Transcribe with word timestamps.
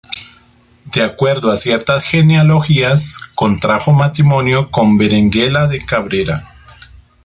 De 0.85 1.03
acuerdo 1.03 1.51
a 1.51 1.57
ciertas 1.57 2.03
genealogías, 2.05 3.19
contrajo 3.35 3.91
matrimonio 3.93 4.71
con 4.71 4.97
Berenguela 4.97 5.67
de 5.67 5.85
Cabrera. 5.85 6.43